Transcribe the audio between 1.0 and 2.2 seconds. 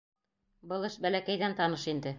бәләкәйҙән таныш инде.